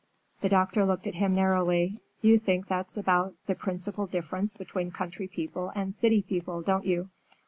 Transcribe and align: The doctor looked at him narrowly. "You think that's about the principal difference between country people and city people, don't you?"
The 0.41 0.49
doctor 0.49 0.83
looked 0.83 1.05
at 1.05 1.13
him 1.13 1.35
narrowly. 1.35 1.99
"You 2.23 2.39
think 2.39 2.67
that's 2.67 2.97
about 2.97 3.35
the 3.45 3.53
principal 3.53 4.07
difference 4.07 4.57
between 4.57 4.89
country 4.89 5.27
people 5.27 5.71
and 5.75 5.93
city 5.93 6.23
people, 6.23 6.63
don't 6.63 6.87
you?" 6.87 7.11